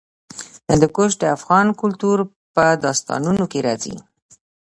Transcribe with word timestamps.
هندوکش 0.69 1.11
د 1.17 1.23
افغان 1.35 1.67
کلتور 1.81 2.17
په 2.55 2.65
داستانونو 2.83 3.43
کې 3.51 3.59
راځي. 3.67 3.95